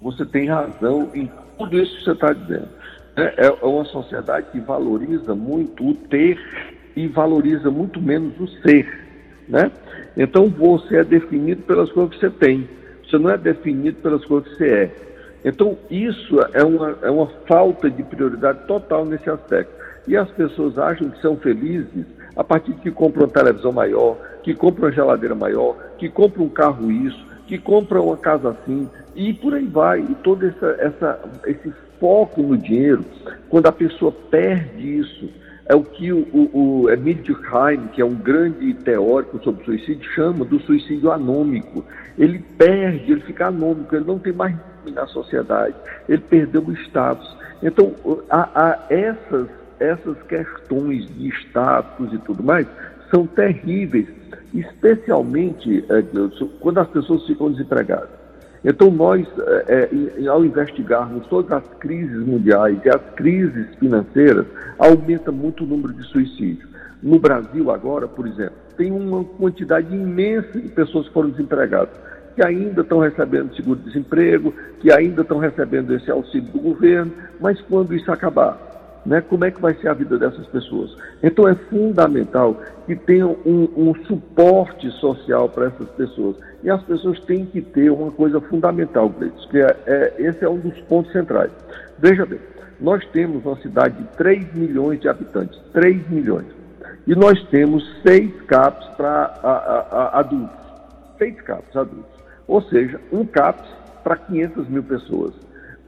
Você 0.01 0.27
tem 0.27 0.49
razão 0.49 1.11
em 1.15 1.31
tudo 1.57 1.79
isso 1.79 1.97
que 1.99 2.05
você 2.05 2.11
está 2.11 2.33
dizendo. 2.33 2.69
É, 3.17 3.47
é 3.47 3.65
uma 3.65 3.85
sociedade 3.85 4.47
que 4.51 4.59
valoriza 4.59 5.33
muito 5.37 5.89
o 5.89 5.95
ter 5.95 6.37
e 6.97 7.07
valoriza 7.07 7.71
muito 7.71 8.01
menos 8.01 8.33
o 8.41 8.49
ser, 8.63 8.89
né? 9.49 9.71
Então 10.17 10.49
você 10.49 10.99
é 10.99 11.05
definido 11.05 11.63
pelas 11.63 11.91
coisas 11.93 12.15
que 12.15 12.21
você 12.21 12.31
tem, 12.31 12.69
você 13.05 13.19
não 13.19 13.31
é 13.31 13.39
definido 13.39 13.99
pelas 13.99 14.25
coisas 14.25 14.51
que 14.53 14.59
você 14.59 14.69
é. 14.69 14.91
Então 15.45 15.79
isso 15.91 16.39
é 16.53 16.63
uma, 16.63 16.99
é 17.03 17.11
uma 17.11 17.27
falta 17.47 17.91
de 17.91 18.03
prioridade 18.03 18.67
total 18.67 19.05
nesse 19.05 19.29
aspecto. 19.29 19.73
E 20.07 20.17
as 20.17 20.31
pessoas 20.31 20.79
acham 20.79 21.11
que 21.11 21.21
são 21.21 21.37
felizes 21.37 22.05
a 22.37 22.45
partir 22.45 22.73
de 22.73 22.81
que 22.81 22.91
compram 22.91 23.25
uma 23.25 23.33
televisão 23.33 23.73
maior, 23.73 24.17
que 24.43 24.55
compram 24.55 24.87
uma 24.87 24.93
geladeira 24.93 25.35
maior, 25.35 25.77
que 25.99 26.09
compram 26.09 26.45
um 26.45 26.49
carro 26.49 26.91
isso, 26.91 27.27
que 27.47 27.59
compram 27.59 28.07
uma 28.07 28.17
casa 28.17 28.51
assim, 28.51 28.89
e 29.15 29.33
por 29.35 29.55
aí 29.55 29.67
vai. 29.67 30.01
E 30.01 30.15
todo 30.17 30.47
essa, 30.47 30.77
essa, 30.79 31.21
esse 31.47 31.73
foco 31.99 32.43
no 32.43 32.57
dinheiro, 32.57 33.05
quando 33.49 33.67
a 33.67 33.73
pessoa 33.73 34.13
perde 34.31 34.99
isso, 35.01 35.29
é 35.71 35.75
o 35.77 35.85
que 35.85 36.13
o, 36.13 36.27
o, 36.33 36.83
o 36.83 36.91
Emílio 36.91 37.23
Durkheim, 37.23 37.87
que 37.93 38.03
é 38.03 38.05
um 38.05 38.17
grande 38.17 38.75
teórico 38.75 39.41
sobre 39.45 39.65
suicídio, 39.65 40.11
chama 40.11 40.45
do 40.45 40.59
suicídio 40.63 41.13
anômico. 41.13 41.85
Ele 42.19 42.41
perde, 42.59 43.13
ele 43.13 43.21
fica 43.21 43.47
anômico, 43.47 43.95
ele 43.95 44.05
não 44.05 44.19
tem 44.19 44.33
mais 44.33 44.57
na 44.93 45.07
sociedade, 45.07 45.77
ele 46.09 46.23
perdeu 46.23 46.61
o 46.63 46.73
status. 46.73 47.37
Então, 47.63 47.95
há 48.29 48.81
essas, 48.91 49.47
essas 49.79 50.21
questões 50.25 51.07
de 51.15 51.29
status 51.29 52.13
e 52.15 52.19
tudo 52.19 52.43
mais 52.43 52.67
são 53.09 53.25
terríveis, 53.29 54.09
especialmente 54.53 55.85
é, 55.89 56.03
quando 56.59 56.79
as 56.79 56.89
pessoas 56.89 57.25
ficam 57.29 57.53
desempregadas. 57.53 58.20
Então, 58.65 58.91
nós, 58.91 59.27
é, 59.69 59.89
é, 60.23 60.27
ao 60.27 60.45
investigarmos 60.45 61.27
todas 61.29 61.51
as 61.53 61.69
crises 61.79 62.19
mundiais 62.27 62.79
e 62.85 62.91
as 62.91 63.03
crises 63.17 63.67
financeiras, 63.77 64.47
aumenta 64.79 65.33
muito 65.33 65.65
o 65.65 65.67
número 65.67 65.95
de 65.95 66.03
suicídios. 66.05 66.69
No 67.03 67.19
Brasil, 67.19 67.71
agora, 67.71 68.07
por 68.07 68.27
exemplo, 68.27 68.55
tem 68.77 68.93
uma 68.93 69.25
quantidade 69.25 69.95
imensa 69.95 70.61
de 70.61 70.69
pessoas 70.69 71.09
que 71.09 71.15
foram 71.15 71.31
desempregadas, 71.31 71.95
que 72.35 72.45
ainda 72.45 72.83
estão 72.83 72.99
recebendo 72.99 73.55
seguro-desemprego, 73.57 74.53
que 74.81 74.93
ainda 74.93 75.23
estão 75.23 75.39
recebendo 75.39 75.95
esse 75.95 76.11
auxílio 76.11 76.49
do 76.53 76.61
governo, 76.61 77.13
mas 77.41 77.61
quando 77.63 77.95
isso 77.95 78.13
acabar, 78.13 78.70
né? 79.05 79.21
Como 79.21 79.45
é 79.45 79.51
que 79.51 79.61
vai 79.61 79.75
ser 79.75 79.89
a 79.89 79.95
vida 79.95 80.19
dessas 80.19 80.47
pessoas? 80.49 80.95
Então 81.23 81.49
é 81.49 81.55
fundamental 81.55 82.61
que 82.87 82.95
tenha 82.97 83.27
um, 83.27 83.69
um 83.77 83.95
suporte 84.07 84.91
social 84.93 85.49
para 85.49 85.67
essas 85.67 85.89
pessoas. 85.91 86.37
E 86.63 86.71
as 86.71 86.83
pessoas 86.83 87.19
têm 87.21 87.47
que 87.47 87.61
ter 87.61 87.91
uma 87.91 88.11
coisa 88.11 88.41
fundamental, 88.41 89.09
Gleitos, 89.09 89.47
que 89.47 89.59
é, 89.59 89.77
é, 89.87 90.15
esse 90.19 90.45
é 90.45 90.49
um 90.49 90.59
dos 90.59 90.79
pontos 90.83 91.11
centrais. 91.13 91.51
Veja 91.99 92.27
bem, 92.27 92.41
nós 92.81 93.05
temos 93.13 93.45
uma 93.45 93.57
cidade 93.57 93.97
de 93.97 94.05
3 94.17 94.55
milhões 94.55 95.01
de 95.01 95.09
habitantes, 95.09 95.59
3 95.73 96.09
milhões. 96.09 96.47
E 97.07 97.15
nós 97.15 97.43
temos 97.49 97.83
seis 98.03 98.31
CAPs 98.43 98.87
para 98.97 100.11
adultos. 100.13 100.57
Seis 101.19 101.41
CAPs 101.41 101.75
adultos. 101.75 102.21
Ou 102.47 102.63
seja, 102.63 103.01
um 103.11 103.25
CAPS 103.25 103.69
para 104.05 104.17
500 104.17 104.69
mil 104.69 104.83
pessoas. 104.83 105.35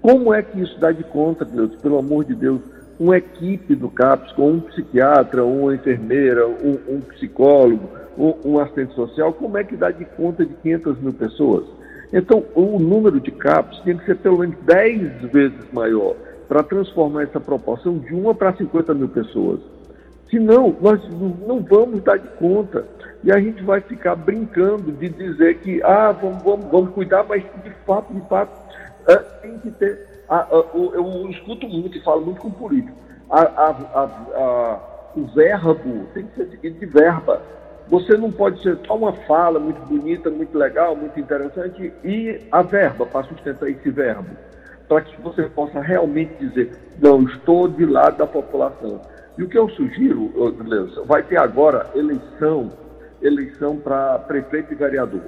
Como 0.00 0.34
é 0.34 0.42
que 0.42 0.60
isso 0.60 0.78
dá 0.80 0.90
de 0.90 1.04
conta, 1.04 1.44
Deus, 1.44 1.76
pelo 1.76 1.98
amor 1.98 2.24
de 2.24 2.34
Deus, 2.34 2.60
uma 2.98 3.16
equipe 3.16 3.74
do 3.74 3.88
CAPS 3.88 4.32
com 4.32 4.52
um 4.52 4.60
psiquiatra, 4.60 5.44
uma 5.44 5.74
enfermeira, 5.74 6.46
um, 6.46 6.78
um 6.88 7.00
psicólogo, 7.00 7.88
um, 8.16 8.34
um, 8.44 8.58
assistente 8.58 8.94
social, 8.94 9.32
como 9.32 9.56
é 9.58 9.64
que 9.64 9.76
dá 9.76 9.90
de 9.90 10.04
conta 10.04 10.44
de 10.44 10.54
500 10.54 11.00
mil 11.00 11.12
pessoas? 11.12 11.64
Então, 12.12 12.44
o 12.54 12.78
número 12.78 13.20
de 13.20 13.30
CAPS 13.30 13.80
tem 13.80 13.96
que 13.96 14.04
ser 14.04 14.16
pelo 14.16 14.38
menos 14.38 14.56
10 14.64 15.32
vezes 15.32 15.72
maior 15.72 16.14
para 16.46 16.62
transformar 16.62 17.22
essa 17.22 17.40
proporção 17.40 17.98
de 17.98 18.14
uma 18.14 18.34
para 18.34 18.54
50 18.54 18.92
mil 18.92 19.08
pessoas. 19.08 19.60
Senão, 20.30 20.76
nós 20.80 21.00
não 21.46 21.60
vamos 21.60 22.02
dar 22.02 22.18
de 22.18 22.28
conta. 22.36 22.86
E 23.24 23.30
a 23.30 23.38
gente 23.38 23.62
vai 23.62 23.80
ficar 23.80 24.16
brincando 24.16 24.90
de 24.92 25.08
dizer 25.08 25.58
que, 25.58 25.82
ah, 25.82 26.12
vamos, 26.12 26.42
vamos, 26.42 26.66
vamos 26.70 26.90
cuidar, 26.90 27.24
mas 27.28 27.42
de 27.42 27.70
fato, 27.86 28.12
de 28.12 28.20
fato, 28.28 28.52
é, 29.08 29.16
tem 29.16 29.58
que 29.58 29.70
ter 29.70 30.11
a, 30.32 30.44
a, 30.44 30.64
eu, 30.74 30.92
eu, 30.94 31.30
escuto 31.30 31.68
muito 31.68 31.98
e 31.98 32.00
falo 32.00 32.24
muito 32.24 32.40
com 32.40 32.50
político. 32.50 32.96
A, 33.28 34.80
o 35.14 35.26
verbo 35.26 36.06
tem 36.14 36.24
que 36.24 36.34
ser 36.36 36.48
seguido 36.48 36.78
de 36.78 36.86
verba. 36.86 37.42
Você 37.88 38.16
não 38.16 38.32
pode 38.32 38.62
ser 38.62 38.78
só 38.86 38.96
uma 38.96 39.12
fala 39.12 39.58
muito 39.58 39.78
bonita, 39.82 40.30
muito 40.30 40.56
legal, 40.56 40.96
muito 40.96 41.20
interessante 41.20 41.92
e 42.02 42.40
a 42.50 42.62
verba 42.62 43.04
para 43.04 43.24
sustentar 43.24 43.68
esse 43.68 43.90
verbo. 43.90 44.30
Para 44.88 45.02
que 45.02 45.20
você 45.20 45.42
possa 45.50 45.80
realmente 45.82 46.34
dizer, 46.36 46.78
não, 46.98 47.24
estou 47.24 47.68
de 47.68 47.84
lado 47.84 48.16
da 48.16 48.26
população. 48.26 49.02
E 49.36 49.42
o 49.42 49.48
que 49.48 49.58
eu 49.58 49.68
sugiro, 49.68 50.32
Leusa, 50.64 51.02
vai 51.04 51.22
ter 51.22 51.36
agora 51.36 51.90
eleição, 51.94 52.70
eleição 53.20 53.76
para 53.76 54.18
prefeito 54.20 54.72
e 54.72 54.76
vereador. 54.76 55.22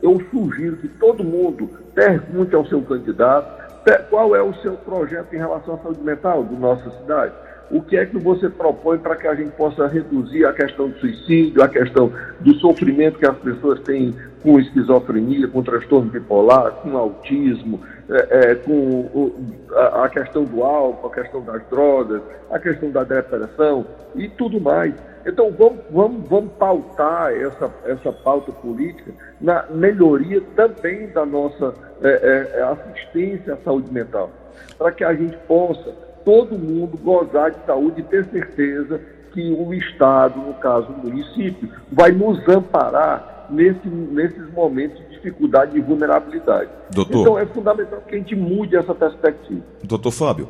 Eu 0.00 0.20
sugiro 0.30 0.76
que 0.76 0.88
todo 0.88 1.24
mundo 1.24 1.68
pergunte 1.92 2.54
ao 2.54 2.66
seu 2.66 2.82
candidato 2.82 3.63
qual 4.10 4.34
é 4.34 4.42
o 4.42 4.54
seu 4.56 4.74
projeto 4.74 5.34
em 5.34 5.38
relação 5.38 5.74
à 5.74 5.78
saúde 5.78 6.02
mental 6.02 6.42
da 6.44 6.58
nossa 6.58 6.90
cidade? 6.90 7.32
O 7.70 7.82
que 7.82 7.96
é 7.96 8.06
que 8.06 8.18
você 8.18 8.48
propõe 8.48 8.98
para 8.98 9.16
que 9.16 9.26
a 9.26 9.34
gente 9.34 9.50
possa 9.52 9.86
reduzir 9.86 10.44
a 10.46 10.52
questão 10.52 10.88
do 10.88 10.98
suicídio, 10.98 11.62
a 11.62 11.68
questão 11.68 12.12
do 12.40 12.54
sofrimento 12.56 13.18
que 13.18 13.26
as 13.26 13.36
pessoas 13.38 13.80
têm 13.80 14.14
com 14.44 14.60
esquizofrenia, 14.60 15.48
com 15.48 15.62
transtorno 15.62 16.10
bipolar, 16.10 16.72
com 16.82 16.94
autismo, 16.98 17.80
é, 18.10 18.50
é, 18.50 18.54
com 18.56 18.72
o, 18.72 19.34
a, 19.72 20.04
a 20.04 20.08
questão 20.10 20.44
do 20.44 20.62
álcool, 20.62 21.06
a 21.06 21.14
questão 21.14 21.40
das 21.40 21.62
drogas, 21.70 22.20
a 22.50 22.58
questão 22.58 22.90
da 22.90 23.02
depressão 23.02 23.86
e 24.14 24.28
tudo 24.28 24.60
mais. 24.60 24.94
Então 25.26 25.50
vamos, 25.50 25.78
vamos, 25.90 26.28
vamos 26.28 26.52
pautar 26.58 27.32
essa, 27.32 27.72
essa 27.86 28.12
pauta 28.12 28.52
política 28.52 29.12
na 29.40 29.64
melhoria 29.70 30.42
também 30.54 31.08
da 31.08 31.24
nossa 31.24 31.74
é, 32.02 32.52
é, 32.54 32.62
assistência 32.64 33.54
à 33.54 33.56
saúde 33.64 33.90
mental, 33.90 34.30
para 34.76 34.92
que 34.92 35.02
a 35.02 35.14
gente 35.14 35.38
possa, 35.48 35.90
todo 36.22 36.58
mundo, 36.58 36.98
gozar 36.98 37.50
de 37.50 37.64
saúde 37.64 38.02
e 38.02 38.04
ter 38.04 38.26
certeza 38.26 39.00
que 39.32 39.50
o 39.50 39.72
Estado, 39.72 40.38
no 40.38 40.52
caso 40.54 40.92
o 40.92 41.06
município, 41.06 41.70
vai 41.90 42.12
nos 42.12 42.46
amparar 42.46 43.33
nesse, 43.50 43.88
nesses 43.88 44.52
momentos 44.52 44.98
de 44.98 45.16
dificuldade 45.16 45.76
e 45.76 45.80
vulnerabilidade. 45.80 46.70
Doutor, 46.90 47.20
então 47.20 47.38
é 47.38 47.46
fundamental 47.46 48.00
que 48.00 48.14
a 48.14 48.18
gente 48.18 48.34
mude 48.34 48.76
essa 48.76 48.94
perspectiva. 48.94 49.62
Doutor 49.82 50.10
Fábio, 50.10 50.48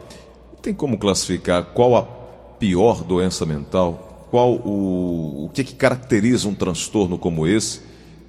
tem 0.63 0.75
como 0.75 0.99
classificar 0.99 1.65
qual 1.75 1.97
a 1.97 2.03
pior 2.59 3.03
doença 3.05 3.45
mental 3.45 4.15
qual 4.35 4.55
o, 4.55 5.45
o 5.45 5.51
que, 5.51 5.63
que 5.63 5.77
caracteriza 5.77 6.49
um 6.49 6.55
transtorno 6.57 7.17
como 7.17 7.47
esse 7.47 7.81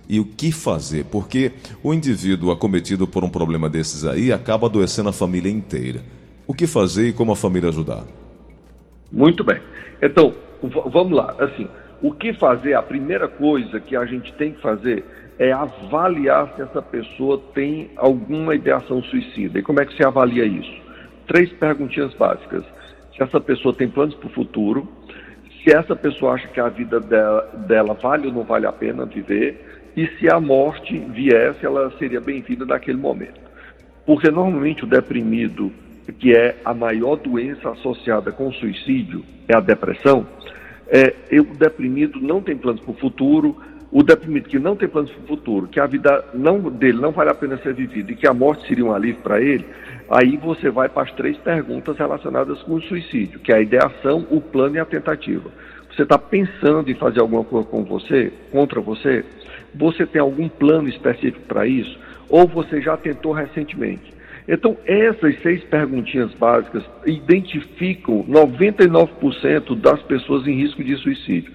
e 0.07 0.19
o 0.19 0.25
que 0.25 0.51
fazer, 0.51 1.05
porque 1.05 1.53
o 1.81 1.95
indivíduo 1.95 2.51
acometido 2.51 3.07
por 3.07 3.23
um 3.23 3.29
problema 3.29 3.67
desses 3.67 4.05
aí 4.05 4.31
acaba 4.31 4.67
adoecendo 4.67 5.09
a 5.09 5.11
família 5.11 5.51
inteira. 5.51 6.01
O 6.45 6.53
que 6.53 6.67
fazer 6.67 7.07
e 7.07 7.11
como 7.13 7.31
a 7.31 7.35
família 7.35 7.69
ajudar? 7.69 8.03
Muito 9.11 9.43
bem. 9.43 9.59
Então, 9.99 10.31
vamos 10.61 11.11
lá. 11.11 11.35
Assim, 11.39 11.67
o 12.05 12.11
que 12.11 12.33
fazer? 12.33 12.75
A 12.75 12.83
primeira 12.83 13.27
coisa 13.27 13.79
que 13.79 13.95
a 13.95 14.05
gente 14.05 14.31
tem 14.33 14.51
que 14.51 14.61
fazer 14.61 15.03
é 15.39 15.51
avaliar 15.51 16.53
se 16.55 16.61
essa 16.61 16.79
pessoa 16.79 17.41
tem 17.55 17.89
alguma 17.97 18.53
ideação 18.53 19.01
suicida. 19.01 19.57
E 19.57 19.63
como 19.63 19.81
é 19.81 19.85
que 19.87 19.95
se 19.95 20.05
avalia 20.05 20.45
isso? 20.45 20.71
Três 21.25 21.51
perguntinhas 21.53 22.13
básicas. 22.13 22.63
Se 23.15 23.23
essa 23.23 23.41
pessoa 23.41 23.73
tem 23.73 23.89
planos 23.89 24.13
para 24.13 24.27
o 24.27 24.33
futuro, 24.33 24.87
se 25.63 25.75
essa 25.75 25.95
pessoa 25.95 26.33
acha 26.33 26.47
que 26.47 26.59
a 26.59 26.69
vida 26.69 26.99
dela, 26.99 27.41
dela 27.67 27.95
vale 27.95 28.27
ou 28.27 28.33
não 28.33 28.43
vale 28.43 28.67
a 28.67 28.71
pena 28.71 29.03
viver, 29.07 29.89
e 29.97 30.05
se 30.19 30.31
a 30.31 30.39
morte 30.39 30.99
viesse, 30.99 31.65
ela 31.65 31.91
seria 31.97 32.21
bem-vinda 32.21 32.65
naquele 32.65 32.99
momento. 32.99 33.41
Porque 34.05 34.29
normalmente 34.29 34.83
o 34.83 34.87
deprimido, 34.87 35.71
que 36.19 36.35
é 36.35 36.55
a 36.63 36.71
maior 36.71 37.15
doença 37.15 37.71
associada 37.71 38.31
com 38.31 38.49
o 38.49 38.53
suicídio, 38.53 39.23
é 39.47 39.57
a 39.57 39.59
depressão, 39.59 40.27
é, 40.87 41.13
o 41.39 41.55
deprimido 41.55 42.19
não 42.19 42.41
tem 42.41 42.55
planos 42.55 42.81
para 42.81 42.91
o 42.91 42.95
futuro, 42.95 43.55
o 43.91 44.03
deprimido 44.03 44.49
que 44.49 44.59
não 44.59 44.75
tem 44.75 44.87
planos 44.87 45.11
para 45.11 45.23
o 45.23 45.27
futuro, 45.27 45.67
que 45.67 45.79
a 45.79 45.85
vida 45.85 46.23
não, 46.33 46.59
dele 46.59 46.99
não 46.99 47.11
vale 47.11 47.29
a 47.29 47.35
pena 47.35 47.57
ser 47.57 47.73
vivida 47.73 48.11
e 48.11 48.15
que 48.15 48.27
a 48.27 48.33
morte 48.33 48.67
seria 48.67 48.85
um 48.85 48.93
alívio 48.93 49.21
para 49.21 49.41
ele, 49.41 49.65
aí 50.09 50.37
você 50.37 50.69
vai 50.69 50.89
para 50.89 51.03
as 51.03 51.11
três 51.13 51.37
perguntas 51.37 51.97
relacionadas 51.97 52.61
com 52.63 52.75
o 52.75 52.81
suicídio, 52.81 53.39
que 53.39 53.51
é 53.51 53.55
a 53.55 53.61
ideação, 53.61 54.27
o 54.29 54.41
plano 54.41 54.75
e 54.75 54.79
a 54.79 54.85
tentativa. 54.85 55.49
Você 55.95 56.03
está 56.03 56.17
pensando 56.17 56.91
em 56.91 56.95
fazer 56.95 57.21
alguma 57.21 57.43
coisa 57.43 57.67
com 57.69 57.83
você, 57.85 58.33
contra 58.51 58.81
você? 58.81 59.23
Você 59.73 60.05
tem 60.05 60.21
algum 60.21 60.49
plano 60.49 60.89
específico 60.89 61.45
para 61.47 61.65
isso? 61.65 61.97
Ou 62.27 62.45
você 62.47 62.81
já 62.81 62.97
tentou 62.97 63.31
recentemente? 63.31 64.14
Então, 64.47 64.77
essas 64.85 65.41
seis 65.41 65.63
perguntinhas 65.63 66.31
básicas 66.35 66.83
identificam 67.05 68.23
99% 68.25 69.75
das 69.79 70.01
pessoas 70.03 70.47
em 70.47 70.53
risco 70.53 70.83
de 70.83 70.95
suicídio. 70.97 71.51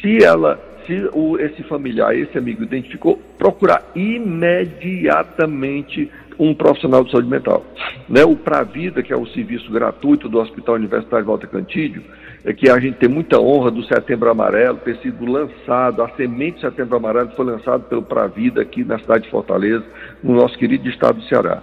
Se 0.00 0.22
ela 0.22 0.60
se 0.86 1.08
o, 1.12 1.38
esse 1.38 1.62
familiar, 1.62 2.14
esse 2.14 2.36
amigo 2.36 2.62
identificou, 2.62 3.16
procurar 3.38 3.90
imediatamente 3.94 6.10
um 6.38 6.54
profissional 6.54 7.04
de 7.04 7.10
saúde 7.10 7.28
mental. 7.28 7.64
Né? 8.08 8.24
O 8.24 8.36
Pra 8.36 8.62
Vida, 8.62 9.02
que 9.02 9.12
é 9.12 9.16
o 9.16 9.26
serviço 9.26 9.70
gratuito 9.70 10.28
do 10.28 10.38
Hospital 10.38 10.76
Universitário 10.76 11.26
Walter 11.26 11.48
Cantídio, 11.48 12.02
é 12.44 12.52
que 12.52 12.68
a 12.68 12.78
gente 12.78 12.98
tem 12.98 13.08
muita 13.08 13.40
honra 13.40 13.70
do 13.70 13.82
Setembro 13.84 14.30
Amarelo 14.30 14.78
ter 14.78 14.96
sido 14.98 15.24
lançado, 15.24 16.02
a 16.02 16.08
semente 16.10 16.60
Setembro 16.60 16.96
Amarelo 16.96 17.30
foi 17.30 17.46
lançado 17.46 17.84
pelo 17.84 18.02
Pra 18.02 18.26
Vida 18.26 18.60
aqui 18.60 18.84
na 18.84 18.98
cidade 18.98 19.24
de 19.24 19.30
Fortaleza, 19.30 19.84
no 20.22 20.34
nosso 20.34 20.58
querido 20.58 20.86
estado 20.88 21.20
do 21.20 21.24
Ceará. 21.24 21.62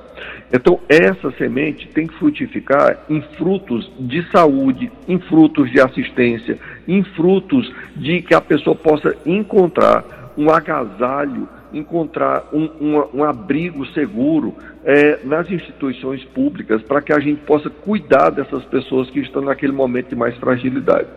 Então, 0.51 0.79
essa 0.89 1.31
semente 1.37 1.87
tem 1.87 2.07
que 2.07 2.15
frutificar 2.15 2.97
em 3.09 3.21
frutos 3.37 3.91
de 3.99 4.23
saúde, 4.31 4.91
em 5.07 5.19
frutos 5.19 5.69
de 5.71 5.79
assistência, 5.79 6.57
em 6.87 7.03
frutos 7.03 7.71
de 7.95 8.21
que 8.21 8.33
a 8.33 8.41
pessoa 8.41 8.75
possa 8.75 9.15
encontrar 9.25 10.33
um 10.37 10.49
agasalho 10.49 11.47
encontrar 11.73 12.49
um, 12.53 12.69
um, 12.79 13.03
um 13.13 13.23
abrigo 13.23 13.85
seguro 13.87 14.53
é, 14.83 15.19
nas 15.23 15.49
instituições 15.49 16.23
públicas 16.25 16.81
para 16.83 17.01
que 17.01 17.13
a 17.13 17.19
gente 17.19 17.41
possa 17.41 17.69
cuidar 17.69 18.29
dessas 18.29 18.63
pessoas 18.65 19.09
que 19.09 19.19
estão 19.19 19.41
naquele 19.41 19.71
momento 19.71 20.09
de 20.09 20.15
mais 20.15 20.35
fragilidade. 20.37 21.07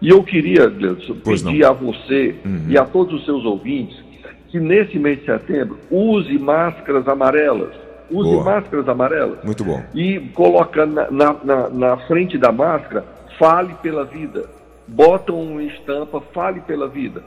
E 0.00 0.10
eu 0.10 0.22
queria, 0.22 0.66
Gleudson, 0.66 1.14
pedir 1.14 1.64
a 1.64 1.72
você 1.72 2.34
uhum. 2.44 2.66
e 2.68 2.76
a 2.76 2.84
todos 2.84 3.14
os 3.14 3.24
seus 3.24 3.44
ouvintes 3.44 4.04
que 4.48 4.60
nesse 4.60 4.98
mês 4.98 5.20
de 5.20 5.26
setembro 5.26 5.78
use 5.90 6.38
máscaras 6.38 7.08
amarelas. 7.08 7.74
Use 8.10 8.30
Boa. 8.30 8.44
máscaras 8.44 8.88
amarelas. 8.88 9.38
Muito 9.42 9.64
bom. 9.64 9.82
E 9.94 10.20
colocando 10.34 10.94
na, 10.94 11.36
na, 11.42 11.68
na 11.68 11.96
frente 12.06 12.38
da 12.38 12.52
máscara, 12.52 13.04
fale 13.38 13.74
pela 13.82 14.04
vida. 14.04 14.44
Bota 14.86 15.32
uma 15.32 15.62
estampa, 15.64 16.20
fale 16.32 16.60
pela 16.60 16.86
vida 16.86 17.22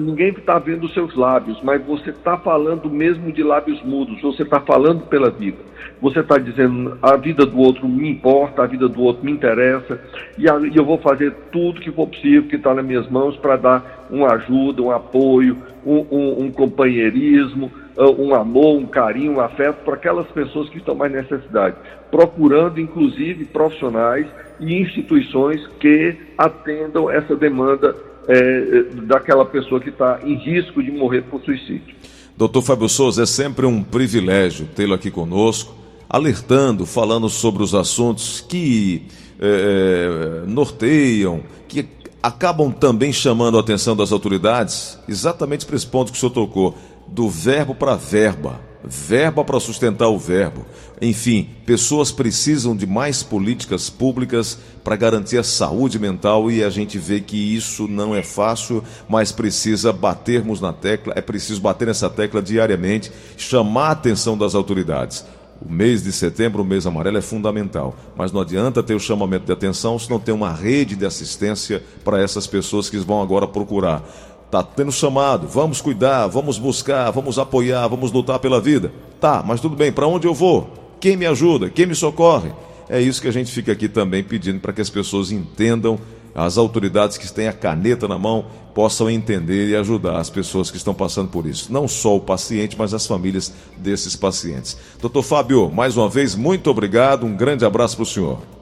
ninguém 0.00 0.30
está 0.30 0.58
vendo 0.58 0.86
os 0.86 0.94
seus 0.94 1.14
lábios, 1.14 1.60
mas 1.62 1.80
você 1.84 2.10
está 2.10 2.36
falando 2.36 2.90
mesmo 2.90 3.30
de 3.30 3.44
lábios 3.44 3.80
mudos, 3.84 4.20
você 4.20 4.42
está 4.42 4.60
falando 4.60 5.06
pela 5.06 5.30
vida. 5.30 5.58
Você 6.00 6.20
está 6.20 6.36
dizendo, 6.36 6.98
a 7.00 7.16
vida 7.16 7.46
do 7.46 7.58
outro 7.58 7.88
me 7.88 8.10
importa, 8.10 8.62
a 8.62 8.66
vida 8.66 8.88
do 8.88 9.00
outro 9.02 9.24
me 9.24 9.30
interessa, 9.30 10.00
e, 10.36 10.46
eu 10.46 10.84
vou 10.84 10.98
fazer 10.98 11.32
tudo 11.52 11.80
que 11.80 11.92
for 11.92 12.08
possível, 12.08 12.48
que 12.48 12.56
está 12.56 12.74
nas 12.74 12.84
minhas 12.84 13.08
mãos, 13.08 13.36
para 13.36 13.56
dar 13.56 14.06
uma 14.10 14.32
ajuda, 14.34 14.82
um 14.82 14.90
apoio, 14.90 15.56
um, 15.86 16.06
um, 16.10 16.44
um 16.44 16.50
companheirismo, 16.50 17.70
ah, 17.96 18.10
um 18.10 18.34
amor, 18.34 18.76
um 18.78 18.86
carinho, 18.86 19.34
um 19.34 19.40
afeto 19.40 19.84
para 19.84 19.94
aquelas 19.94 20.26
pessoas 20.28 20.68
que 20.68 20.78
estão 20.78 20.94
mais 20.94 21.12
necessidade, 21.12 21.76
procurando 22.10 22.80
inclusive 22.80 23.44
profissionais 23.44 24.26
e 24.60 24.80
instituições 24.80 25.66
que 25.78 26.16
atendam 26.36 27.10
essa 27.10 27.36
demanda 27.36 27.94
é, 28.28 28.82
daquela 29.06 29.44
pessoa 29.44 29.80
que 29.80 29.88
está 29.88 30.20
em 30.22 30.34
risco 30.34 30.82
de 30.82 30.90
morrer 30.90 31.22
por 31.22 31.42
suicídio. 31.42 31.96
Doutor 32.36 32.62
Fábio 32.62 32.88
Souza, 32.88 33.22
é 33.22 33.26
sempre 33.26 33.66
um 33.66 33.82
privilégio 33.82 34.68
tê-lo 34.76 34.94
aqui 34.94 35.10
conosco, 35.10 35.74
alertando, 36.08 36.86
falando 36.86 37.28
sobre 37.28 37.62
os 37.62 37.74
assuntos 37.74 38.40
que 38.40 39.02
é, 39.40 40.44
é 40.44 40.46
norteiam, 40.46 41.42
que 41.66 41.86
acabam 42.22 42.70
também 42.70 43.12
chamando 43.12 43.56
a 43.56 43.60
atenção 43.60 43.96
das 43.96 44.12
autoridades, 44.12 44.98
exatamente 45.08 45.64
para 45.64 45.76
esse 45.76 45.86
ponto 45.86 46.12
que 46.12 46.18
o 46.18 46.20
senhor 46.20 46.32
tocou, 46.32 46.76
do 47.08 47.28
verbo 47.28 47.74
para 47.74 47.96
verba 47.96 48.67
verba 48.84 49.44
para 49.44 49.60
sustentar 49.60 50.08
o 50.08 50.18
verbo. 50.18 50.64
Enfim, 51.00 51.50
pessoas 51.66 52.10
precisam 52.10 52.76
de 52.76 52.86
mais 52.86 53.22
políticas 53.22 53.90
públicas 53.90 54.58
para 54.82 54.96
garantir 54.96 55.38
a 55.38 55.44
saúde 55.44 55.98
mental 55.98 56.50
e 56.50 56.62
a 56.64 56.70
gente 56.70 56.98
vê 56.98 57.20
que 57.20 57.36
isso 57.36 57.86
não 57.86 58.14
é 58.14 58.22
fácil, 58.22 58.82
mas 59.08 59.32
precisa 59.32 59.92
batermos 59.92 60.60
na 60.60 60.72
tecla, 60.72 61.12
é 61.16 61.20
preciso 61.20 61.60
bater 61.60 61.86
nessa 61.86 62.08
tecla 62.08 62.40
diariamente, 62.40 63.12
chamar 63.36 63.88
a 63.88 63.92
atenção 63.92 64.36
das 64.36 64.54
autoridades. 64.54 65.24
O 65.60 65.70
mês 65.70 66.04
de 66.04 66.12
setembro, 66.12 66.62
o 66.62 66.64
mês 66.64 66.86
amarelo, 66.86 67.18
é 67.18 67.20
fundamental, 67.20 67.96
mas 68.16 68.30
não 68.30 68.40
adianta 68.40 68.80
ter 68.80 68.94
o 68.94 69.00
chamamento 69.00 69.44
de 69.44 69.52
atenção 69.52 69.98
se 69.98 70.08
não 70.08 70.20
tem 70.20 70.32
uma 70.32 70.52
rede 70.52 70.94
de 70.94 71.04
assistência 71.04 71.82
para 72.04 72.22
essas 72.22 72.46
pessoas 72.46 72.88
que 72.88 72.96
vão 72.98 73.20
agora 73.20 73.46
procurar. 73.46 74.04
Tá 74.50 74.62
tendo 74.62 74.90
chamado, 74.90 75.46
vamos 75.46 75.80
cuidar, 75.80 76.26
vamos 76.26 76.58
buscar, 76.58 77.10
vamos 77.10 77.38
apoiar, 77.38 77.86
vamos 77.86 78.10
lutar 78.10 78.38
pela 78.38 78.60
vida. 78.60 78.90
Tá, 79.20 79.42
mas 79.46 79.60
tudo 79.60 79.76
bem, 79.76 79.92
para 79.92 80.06
onde 80.06 80.26
eu 80.26 80.32
vou? 80.32 80.72
Quem 80.98 81.16
me 81.16 81.26
ajuda? 81.26 81.68
Quem 81.68 81.86
me 81.86 81.94
socorre? 81.94 82.50
É 82.88 83.00
isso 83.00 83.20
que 83.20 83.28
a 83.28 83.32
gente 83.32 83.52
fica 83.52 83.72
aqui 83.72 83.88
também 83.88 84.24
pedindo 84.24 84.58
para 84.58 84.72
que 84.72 84.80
as 84.80 84.88
pessoas 84.88 85.30
entendam, 85.30 85.98
as 86.34 86.56
autoridades 86.56 87.18
que 87.18 87.30
têm 87.30 87.48
a 87.48 87.52
caneta 87.52 88.08
na 88.08 88.18
mão 88.18 88.46
possam 88.74 89.10
entender 89.10 89.68
e 89.68 89.76
ajudar 89.76 90.18
as 90.18 90.30
pessoas 90.30 90.70
que 90.70 90.76
estão 90.76 90.94
passando 90.94 91.28
por 91.28 91.46
isso. 91.46 91.70
Não 91.70 91.86
só 91.86 92.16
o 92.16 92.20
paciente, 92.20 92.76
mas 92.78 92.94
as 92.94 93.06
famílias 93.06 93.52
desses 93.76 94.16
pacientes. 94.16 94.78
Doutor 95.00 95.22
Fábio, 95.22 95.70
mais 95.70 95.96
uma 95.96 96.08
vez, 96.08 96.34
muito 96.34 96.70
obrigado, 96.70 97.26
um 97.26 97.36
grande 97.36 97.64
abraço 97.64 97.96
para 97.96 98.04
o 98.04 98.06
senhor. 98.06 98.57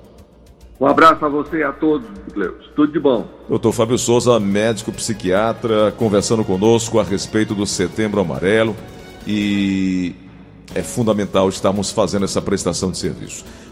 Um 0.79 0.87
abraço 0.87 1.25
a 1.25 1.29
você 1.29 1.59
e 1.59 1.63
a 1.63 1.73
todos, 1.73 2.07
Cleus. 2.33 2.71
Tudo 2.77 2.93
de 2.93 3.01
bom. 3.01 3.27
Doutor 3.49 3.73
Fábio 3.73 3.97
Souza, 3.97 4.39
médico 4.39 4.93
psiquiatra, 4.93 5.93
conversando 5.93 6.45
conosco 6.45 7.01
a 7.01 7.03
respeito 7.03 7.55
do 7.55 7.67
Setembro 7.67 8.21
Amarelo 8.21 8.77
e 9.27 10.15
é 10.75 10.83
fundamental 10.83 11.49
estarmos 11.49 11.91
fazendo 11.91 12.27
essa 12.27 12.43
prestação 12.43 12.91
de 12.91 12.99
serviço. 12.99 13.45